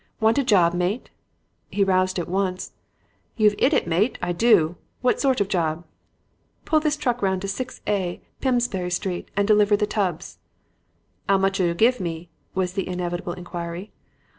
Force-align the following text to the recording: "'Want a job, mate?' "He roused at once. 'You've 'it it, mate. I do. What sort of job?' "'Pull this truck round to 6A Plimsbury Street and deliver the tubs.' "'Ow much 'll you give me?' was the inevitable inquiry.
"'Want 0.19 0.39
a 0.39 0.43
job, 0.43 0.73
mate?' 0.73 1.11
"He 1.69 1.83
roused 1.83 2.17
at 2.17 2.27
once. 2.27 2.71
'You've 3.37 3.53
'it 3.59 3.71
it, 3.71 3.85
mate. 3.85 4.17
I 4.19 4.31
do. 4.31 4.75
What 5.01 5.21
sort 5.21 5.39
of 5.39 5.47
job?' 5.47 5.85
"'Pull 6.65 6.79
this 6.79 6.97
truck 6.97 7.21
round 7.21 7.41
to 7.43 7.47
6A 7.47 8.19
Plimsbury 8.41 8.89
Street 8.91 9.29
and 9.37 9.47
deliver 9.47 9.77
the 9.77 9.85
tubs.' 9.85 10.39
"'Ow 11.29 11.37
much 11.37 11.59
'll 11.59 11.65
you 11.67 11.73
give 11.75 11.99
me?' 11.99 12.31
was 12.55 12.73
the 12.73 12.87
inevitable 12.87 13.33
inquiry. 13.33 13.91